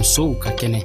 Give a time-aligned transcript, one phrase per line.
[0.00, 0.80] musow ka kɛnɛ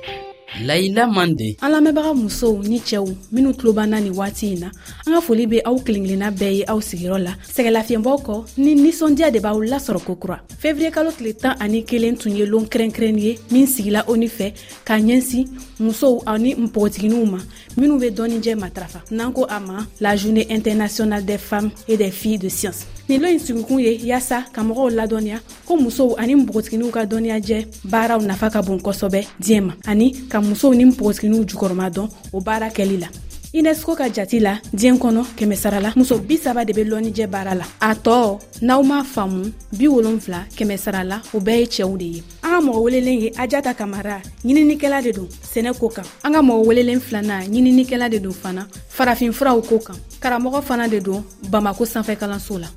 [0.63, 4.67] layila mande an lamɛnbaga musow ni cɛɛw minw tulo banna nin waati in na
[5.07, 9.31] an ka foli be aw kelenkelenna bɛɛ ye aw sigiyɔrɔ la sɛgɛlafiɲɛbɔ kɔ ni ninsɔndiya
[9.31, 13.37] de b'aw lasɔrɔ kokura fevriye kalo tile tan ani kelen tun ye loon kɛrɛnkɛrɛnnin ye
[13.51, 14.53] min sigila o ni fɛ
[14.85, 15.47] k'a ɲɛsin
[15.79, 17.37] musow ani npogotiginiw ma
[17.77, 22.11] minw be dɔɔnijɛ matarafa n'an ko a ma la journée internationale des femmes et des
[22.11, 26.35] filles de science nin lo ɲi sigikun ye y'asa ka mɔgɔw ladɔnniya ko musow ani
[26.35, 31.43] npogotiginiw ka dɔnniyajɛ baaraw nafa ka bon kosɔbɛ diɲɛ ma ani ka musow ni npogotiginiw
[31.45, 33.07] jukɔrɔma dɔn o baara kɛli la
[33.53, 37.93] unesco ka jati la diɲɛ kɔnɔ kɛmɛsarala muso bisaba de be lɔnnijɛ baara la a
[37.95, 42.61] tɔɔ n'aw m'a faamu bi wolonfila kɛmɛsarala o bɛɛ ye cɛɛw de ye an ka
[42.61, 46.99] mɔgɔ welelen ye ajata kamara ɲininikɛla de don sɛnɛ ko kan an ka mɔgɔ welelen
[46.99, 48.67] filana ɲininikɛla de don fana
[48.97, 52.67] farafin furaw ko kan karamɔgɔ fana de don bamako sanfɛ kalanso la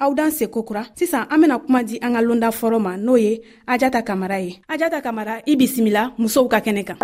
[0.00, 3.16] aw dan seko kura sisan an bena kuma di an ka londa fɔrɔ ma n'o
[3.20, 6.96] ye ajata kamara ye ajata kamara i bisimila musow ka kɛnɛ kan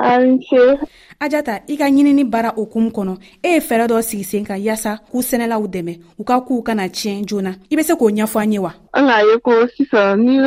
[1.20, 4.96] ajata i ka ɲinini baara okumu kɔnɔ e ye fɛɛrɛ dɔ sigi sen kan yaasa
[5.12, 8.52] k'u sɛnɛlaw dɛmɛ u ka k'u kana tiɲɛ joona i be se k'o ɲɛfɔ an
[8.52, 10.38] ye wa an k'a ye ko sisan ni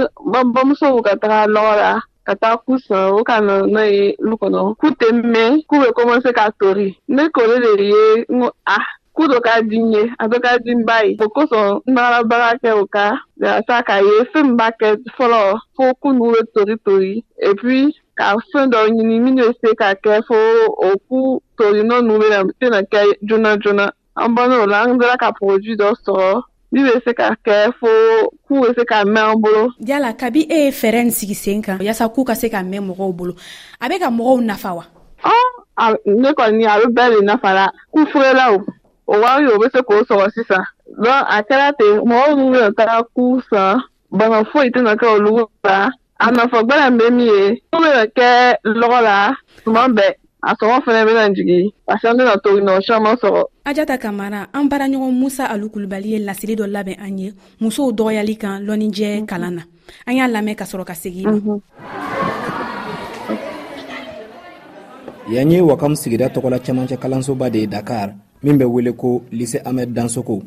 [0.53, 4.33] bamusow ka taga lɔgɔ la ka taa ku sɔn o ka na n'a ye lu
[4.41, 8.49] kɔnɔ k'u tɛ mɛn k'u be komanse k'a tori ne k'ole de ye n ko
[8.65, 8.85] ah
[9.19, 13.05] kudoka dị nye adoka dị mba yi bokoso nara barake ụka
[13.43, 15.41] yasa ka ye fem baket fọlọ
[15.75, 17.13] fo kunu we tori tori
[17.47, 17.77] epi
[18.19, 21.19] ka fɛn dɔ ɲini min bɛ se ka kɛ fo o ku
[21.57, 23.85] tori nɔ ninnu bɛ na se na kɛ joona joona
[24.21, 26.31] an bɔra o la an sera ka poroji dɔ sɔrɔ
[26.71, 27.89] min bɛ se ka kɛ fo
[28.47, 29.63] k'u bɛ se ka mɛn an bolo.
[29.89, 32.87] yala kabi e ye fɛɛrɛ nin sigi sen kan yaasa k'u ka se ka mɛn
[32.87, 33.33] mɔgɔw bolo
[33.81, 34.85] a bɛ ka mɔgɔw nafa wa.
[35.21, 38.69] Ah, ah, ne kɔni a bɛ bɛɛ de nafa la k'u
[39.09, 40.61] owayo obesokwoso osisa
[41.01, 46.85] don akelate ma ọ rụrụ ọtarakwu sa bana fo itena ka olugo ba anafọ gbara
[46.91, 47.37] mgbe mie
[47.73, 48.29] ụmụrị ke
[48.63, 50.07] lọla tuma bɛ
[50.41, 52.49] a sɔngɔ fɛnɛ bena jigi parce an tɛna to
[52.85, 57.33] caaman sɔrɔ ajata kamara an baaraɲɔgɔn musa alu kulibali ye lasili dɔ labɛn an ye
[57.61, 59.63] musow dɔgɔyali kan lɔnnijɛ kalan na
[60.05, 61.25] an y'a lamɛn ka sɔrɔ ka segi
[65.33, 68.13] yan ye wakam sigida tɔgɔla camacɛ kalansoba de ye dakar
[68.43, 70.37] min bɛ wele ko lise amɛd dansoko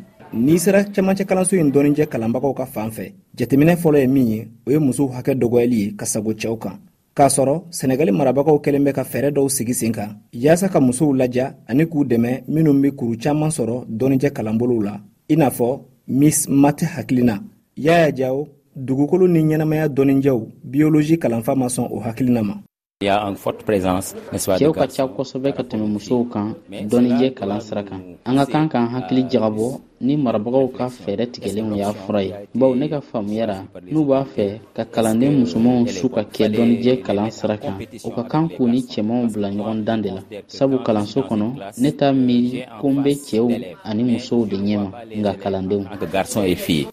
[0.44, 4.40] n'i sera cɛmancɛ kalanso ye dɔnijɛ kalanbagaw ka fan fɛ jateminɛ fɔlɔ ye min ye
[4.66, 6.78] o ye musow hakɛ dɔgɔyali ye ka sago cɛw kan
[7.16, 11.12] k'a sɔrɔ sɛnɛgali marabagaw kɛlen bɛ ka fɛɛrɛ dɔw sigi sen kan y'asa ka musow
[11.12, 15.80] laja ani k'u dɛmɛ minw be kuru caaman sɔrɔ dɔnijɛ kalanbolow la i n'a fɔ
[16.08, 17.42] mis mate hakilina
[17.76, 22.54] yaya jawo dugukolo ni ɲɛnamaya dɔnijɛw biyolozi kalanfa ma sɔn o hakilina ma
[23.02, 26.54] cɛɛw ka ca kosɔbɛ ka tɛmɛ musow kan
[26.90, 31.76] dɔnnijɛ kalan sira kan an ka kan k'an hakili jagabɔ ni marabagaw ka fɛɛrɛ tigɛlenw
[31.76, 36.22] y'a fura ye baw ne ka faamuyara n'u b'a fɛ ka kalanden musomanw su ka
[36.22, 37.74] kɛ dɔnnijɛ kalan sira kan
[38.04, 41.92] o ka kan k'u ni cɛmanw bila ɲɔgɔn dan de la sabu kalanso kɔnɔ ne
[41.92, 45.84] t'a miiri ko n bɛ cɛɛw ani musow de ɲɛma nka kalandenw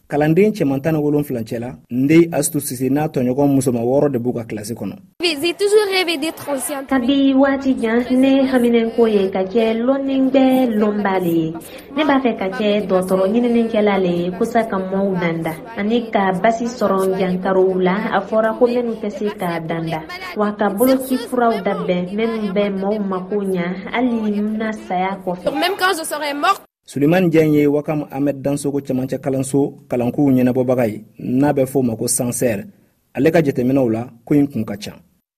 [0.09, 4.19] kalanden cɛman tan ni wolonfila cɛ la nde asitu sise n'a tɔɲɔgɔn musoma wɔɔrɔ de
[4.19, 4.93] b'u ka kilasi kɔnɔ
[6.89, 11.51] kabi waati jan ne haminɛnko ye ka kɛ lɔnningwɛ lɔnba le ye
[11.97, 16.09] ne b'a fɛ ka kɛ dɔ dɔgɔtɔrɔ ɲininikɛla le ye kosa ka mɔw danda ani
[16.11, 20.01] ka basi sɔrɔ jankarow la a fɔra ko minnu tɛ se k'a danda
[20.35, 25.49] wa ka boloci furaw dabɛn minnu bɛ mɔw mako ɲa hali na saya kɔfɛ
[26.85, 31.95] suleman jɛn ye wakam amɛd dansogo camacɛ kalanso kalankow ɲɛnabɔbaga ye n'a bɛ fɔ ma
[31.95, 32.65] ko sansɛr
[33.15, 34.95] ale ka jɛtɛminɛw la ko ɲi kun ka can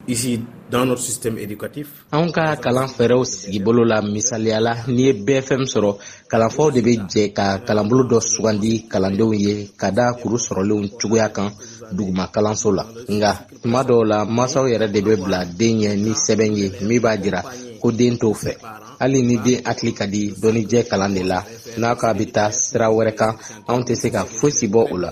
[0.08, 2.06] ici dans notre système éducatif.
[2.12, 5.92] Anw ka kalan fɛɛrɛw sigibolo la misaliyala n'i ye BFM sɔrɔ
[6.32, 11.30] kalanfɔw de be jɛ ka kalanbolo dɔ sugandi kalandenw ye ka da kuru sɔrɔlenw cogoya
[11.36, 11.52] kan
[11.96, 16.12] duguma kalanso la nga tuma dɔw la masaw yɛrɛ de be bila den ɲɛ ni
[16.14, 17.42] sɛbɛn ye min b'a jira
[17.82, 18.56] ko den t'o fɛ
[19.00, 21.44] hali ni den hakili ka di dɔnnijɛ kalan de la
[21.78, 23.36] n'a k'a be ta sira wɛrɛ kan
[23.68, 25.12] anw tɛ se ka fosi bɔ o la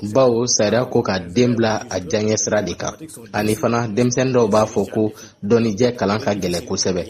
[0.00, 2.94] Bawo sariya ko ka den bila a diyaɲɛ sira de kan
[3.32, 5.02] ani fana denmisɛnnin dɔw b'a fɔ ko
[5.44, 7.02] dɔnnijɛ kalan ka gɛlɛ kosɛbɛ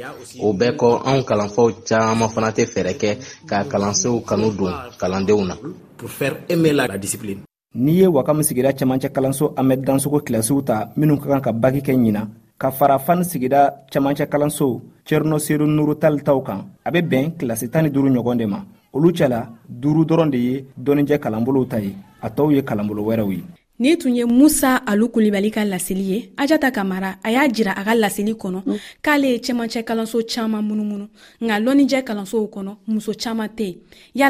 [0.44, 3.10] o bɛɛ kɔ anw kalanfaw caaman fana tɛ fɛɛrɛ kɛ
[3.50, 5.54] ka kalansew kanu don kalandenw na
[7.74, 11.80] n'i ye wagamu sigida camancɛ kalanso amɛd dansogo kilasiw ta minw ka kan ka baki
[11.86, 12.26] kɛ ɲina
[12.58, 13.60] ka fara fani sigida
[13.92, 18.46] camancɛ kalanso cɛrino seeru nuru kan a be bɛn kilasi tan ni duru ɲɔgɔn de
[18.46, 18.58] ma
[18.92, 23.30] olu cɛla duuru dɔrɔn de ye dɔnnijɛ kalanbolow ta ye a tɔw ye kalanbolo wɛrɛw
[23.32, 23.42] ye
[23.78, 27.84] nin tun ye musa alu kulibali ka laseli ye ajata kamara a y'a jira a
[27.84, 28.76] ka laseli kɔnɔ mm.
[29.02, 31.06] k'ale ye cɛmacɛ kalanso caaman munumunu
[31.40, 33.76] nka lɔnnijɛ kalansow kɔnɔ muso caaman tɛ yen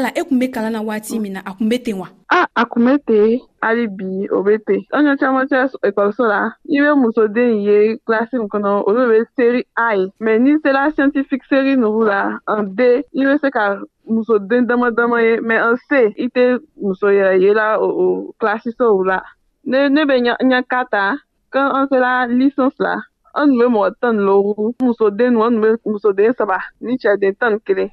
[0.03, 1.21] yala e kun be kalan na waati mm.
[1.21, 4.77] min na a kun be ten wa A akumete, alibi, obete.
[4.95, 6.37] An yon chamanche ekol so la,
[6.73, 10.05] yon ve moun so den ye klasi moun konon ou zove seri ay.
[10.23, 12.21] Men nin se la sientifik seri nou la,
[12.53, 12.89] an de,
[13.19, 13.67] yon ve se ka
[14.07, 16.45] moun so den daman daman ye, men an se, ite
[16.79, 19.19] moun so ye la ou klasi so ou la.
[19.67, 21.05] Ne be nyan kata,
[21.51, 22.95] kan an se la lisons la.
[23.39, 27.89] ɔnume mɔ tan loru musoden ɔnume musoden saba ni cɛden tan kelen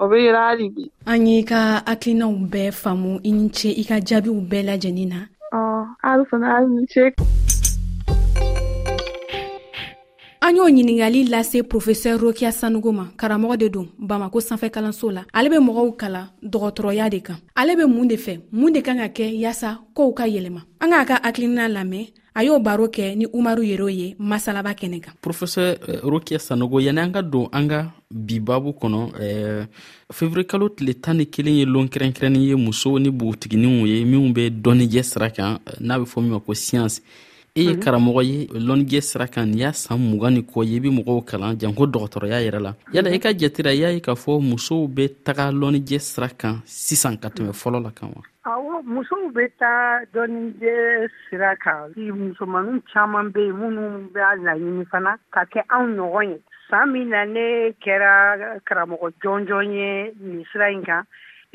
[0.00, 0.82] o bɛ yɛlɛ hali bi.
[1.06, 5.20] an y'i ka hakilinaw bɛɛ faamu i ni ce i ka jaabiw bɛɛ lajɛlen na.
[5.52, 7.12] ɔ oh, hali fana hali ni ce.
[10.48, 15.24] an y'o ɲiningali lase profɛsɛr rokiya sanugu ma karamɔgɔ de don bamako sanfɛ kalanso la
[15.32, 18.96] ale be mɔgɔw kalan dɔgɔtɔrɔya de kan ale be mun de fɛ mun de kan
[18.96, 23.14] ka kɛ y'asa kow ka yɛlɛma an k'a ka hakilina lamɛn a y'o baro kɛ
[23.16, 27.50] ni umaru yerew ye masalaba kɛnɛ kan profɛsɛr euh, rokiya sanogo yani an ka don
[27.52, 29.66] an ka bi babu kɔnɔ eh,
[30.10, 34.48] fevrikalo tile tan ni kelen ye loon kɛrɛnkɛrɛnnin ye musow ni bogotiginiw ye minw be
[34.50, 37.02] dɔnnijɛ sira kan n'a be fɔ min ma ko siyansi
[37.58, 37.82] e ye mhm.
[37.82, 41.24] karamɔgɔ ye lɔnnijɛ sira kan ni y'a saan mugan ni kɔ ye i be mɔgɔw
[41.30, 42.94] kalan janko dɔgɔtɔrɔya yɛrɛ la mhm.
[42.94, 46.62] yala i ka jatira i y'a ye k'a fɔ musow be taga lɔnnijɛ sira kan
[46.74, 52.78] sisan ka tɛmɛ fɔlɔ la kan wa awɔ musow be taa dɔnnijɛ sira kan musomanu
[52.92, 53.82] caaman be yen minnu
[54.14, 56.38] b'a laɲini fana ka kɛ anw ɲɔgɔn ye
[56.70, 61.02] saan min na ne kɛra karamɔgɔ jɔnjɔn ye nin sira ɲi kan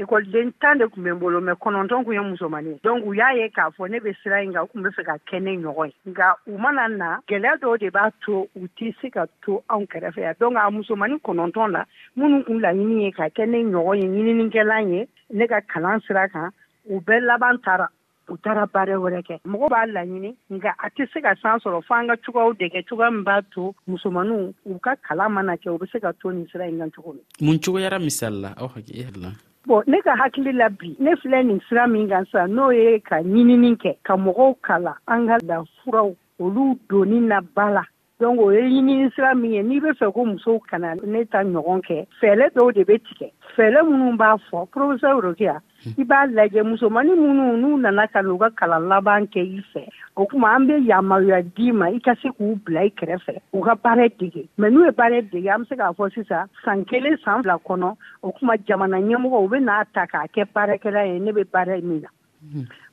[0.02, 3.28] ekɔliden tan de kun be n bolo mɛ kɔnɔntɔn kun ye musomanin donk u y'a
[3.38, 5.52] ye k'a fɔ ne bɛ sira yi kan u kun bɛ fɛ ka kɛ ne
[5.62, 9.26] ɲɔgɔn ye nka u mana na gɛlɛya dɔw de b'a to u tɛ se ka
[9.46, 11.86] to anw kɛrɛfɛ yan donc a musomani kɔnɔntɔn la
[12.18, 16.28] minnu kun laɲini ye ka kɛ ne ɲɔgɔn ye ɲininikɛla ye ne ka kalan sira
[16.30, 16.50] kan
[16.90, 17.88] u bɛɛ laban tara
[18.34, 21.86] u taara baara wɛrɛ kɛ mɔgɔ b'a laɲini nka a tɛ se ka san sɔrɔ
[21.86, 25.54] fɔ an ka cogoyaw de kɛ cogoya min b'a to musomaniw u ka kalan mana
[25.58, 28.50] kɛ u be se ka to nin sira in kan cogo min mun cogoyara misali
[28.58, 29.30] aw hakili la
[29.68, 33.00] bɔn ne ka hakili la bi ne filɛ nin sira min kan sa n'o ye
[33.00, 37.84] ka ɲinini kɛ ka mɔgɔw kala an ka lafuraw olu donni na ba la
[38.20, 41.44] donc o ye ɲinini sira min ye n'i bɛ fɛ ko musow kana ne ta
[41.44, 46.20] ɲɔgɔn kɛ fɛɛlɛ dɔw de bɛ tigɛ fɛɛlɛ minnu b'a fɔ professeur rokiya i b'a
[46.36, 49.84] lajɛ musomani minnu n'u nana ka n'u ka kalan laban kɛ i fɛ
[50.16, 53.60] o kuma an bɛ yamaruya d'i ma i ka se k'u bila i kɛrɛfɛ u
[53.68, 56.86] ka baara dege mɛ n'u ye baara dege an bɛ se k'a fɔ sisan san
[56.86, 57.90] kelen san fila kɔnɔ
[58.24, 61.44] o kuma jamana ɲɛmɔgɔ u bɛ n'a e, ta k'a kɛ baarakɛla ye ne bɛ
[61.52, 62.10] baara min na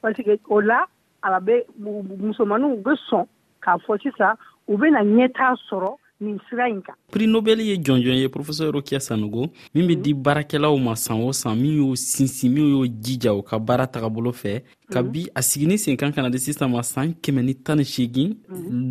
[0.02, 0.84] parseke o la
[1.22, 3.25] a bɛ musomaninw u bɛ sɔn
[3.62, 4.34] k'a fɔ sisan
[4.66, 9.00] u bɛna ɲɛtaa sɔrɔ nin sira ɲi kan pri nobɛli ye jɔnjɔn ye professɛr rokiya
[9.00, 13.32] sanugo min be di baarakɛlaw ma san o san min y'o sinsin min y'o jija
[13.32, 14.61] o ka baara tagabolo fɛ
[14.93, 15.32] kabi mhm.
[15.34, 18.37] a sigini sen kan kana di sisan ma saan kɛmɛ ni tan ni seegin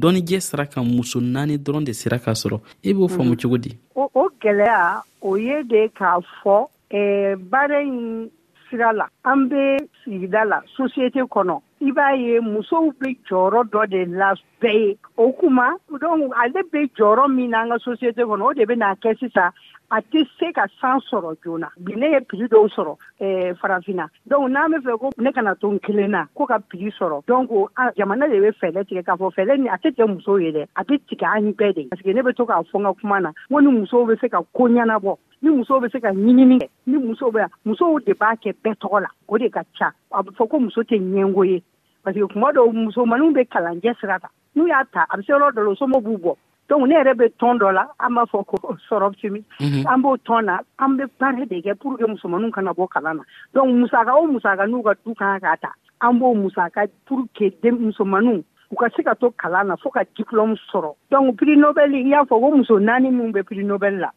[0.01, 3.41] dɔnijɛ sira kan muso naani dɔrɔn de sira k'a sɔrɔ i e b'o faamu mhm.
[3.41, 4.09] cogo di o
[4.41, 8.29] gwɛlɛya o ye de k'a fɔ baara ɲi
[8.69, 13.81] sira la an be sigida la sosiyete kɔnɔ i b'a ye musow bɛ jɔyɔrɔ dɔ
[13.89, 15.67] de la bɛɛ ye o kuma
[16.01, 19.15] donc ale bɛ jɔyɔrɔ min na an ka société kɔnɔ o de bɛ n'a kɛ
[19.19, 19.51] sisan
[19.89, 24.09] a tɛ se ka san sɔrɔ joona bi ne ye piri dɔw sɔrɔ eh, farafina
[24.25, 27.23] donc n'an be fɛ ko ne kana to n kelen na ko ka piri sɔrɔ
[27.25, 27.49] donc
[27.97, 30.67] jamana de be fɛɛlɛ tigɛ k'a fɔ fɛɛlɛ ni a tɛ tɛ musow ye dɛ
[30.75, 33.19] a be tigɛ an bɛɛ de parseke ne be to k'a fɔ n ka kuma
[33.21, 36.59] na ko ni musow be se ka ko ɲɛnabɔ ni musow be se ka ɲiɲini
[36.61, 39.91] kɛ ni musow be musow de b'a kɛ bɛɛ tɔgɔ la o de ka ca
[40.11, 41.63] a be fɔ ko muso tɛ ɲɛngo ye
[42.05, 45.49] parseke kuma dɔw musomaninw be kalanjɛ sira ta n'u y'a ta a be se yɔrɔ
[45.53, 46.33] dɔ la o somɔgɔw b'u bɔ
[46.69, 48.57] donc ne yɛrɛ bɛ tɔn dɔ la an b'a fɔ ko
[48.87, 49.41] sɔrɔptimi
[49.89, 53.17] an b'o tɔn na an bɛ baara de kɛ pour ke musomaninw kana bɔ kalan
[53.17, 53.23] na
[53.53, 57.23] donc musaka o oh, musaka n'u ka du kan k'a ta an b'o musaka pour
[57.33, 61.57] ke musomaninw u ka se ka to kalan na fɔɔ ka diplɔmu sɔrɔ donc prix
[61.57, 64.11] nobɛl i y'a fɔ ko muso naani minw bɛ prix nobɛl la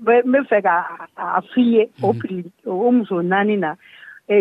[0.00, 3.74] n be fɛ ka a fiye o prix o muso naani na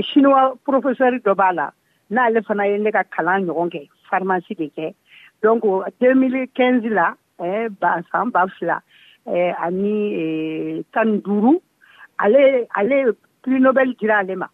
[0.02, 1.72] chinois professɛri dɔ b'a la
[2.10, 4.94] n'ale fana ye ne ka kalan ɲɔgɔn kɛ farimasi de kɛ
[5.44, 5.62] donc
[6.00, 8.82] 2015 la Eh, ba san ba fila
[9.26, 9.92] eh, ani
[10.22, 11.54] eh, tan duuru
[12.18, 14.50] ale ale prix nobel dira ale ma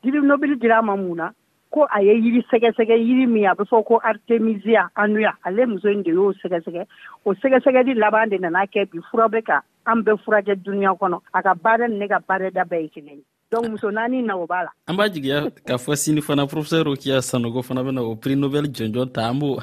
[0.00, 1.26] prix nobel dira ma mun na
[1.70, 5.88] ko a ye yiri sɛgɛsɛgɛ yiri min a bɛ fɔ ko artemisia anuya ale muso
[5.92, 6.86] in de y'o sɛgɛsɛgɛ
[7.26, 11.20] o sɛgɛsɛgɛli laban de nana kɛ bi fura bɛ ka an bɛɛ furakɛ duniya kɔnɔ
[11.34, 14.36] a ka baara ni ne ka baarada bɛɛ ye kelen ye donc muso naani na
[14.36, 18.02] o b'a la an b'a jigiya k'a fɔ sini fana professeur rokiya sanogo fana bena
[18.02, 19.58] o prix nobel jɔnjɔn ta an b'o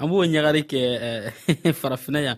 [0.00, 0.82] an b'o ɲagari kɛ
[1.80, 2.36] farafina yan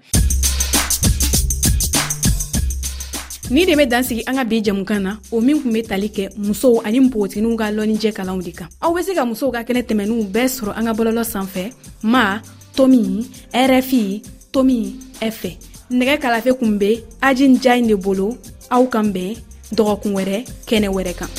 [3.50, 6.30] ni de be dansigi an ka bi jɛmukan na o min kun be tali kɛ
[6.36, 9.82] musow ani npogotiniw ka lɔnnijɛ kalanw de kan aw be se ka musow ka kɛnɛ
[9.88, 11.70] tɛmɛninw bɛɛ sɔrɔ an ka bɔlɔlɔ san fɛ
[12.02, 12.40] ma
[12.76, 13.24] tomi
[13.72, 15.50] rfi tomi fɛ
[15.96, 18.36] nɛgɛ kalafe kun be ajin jayin de bolo
[18.70, 20.36] aw kan bɛn dɔgɔkun wɛrɛ
[20.68, 21.30] kɛnɛ wɛrɛ kan